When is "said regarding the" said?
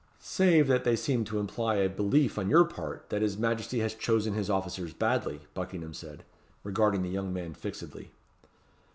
5.93-7.09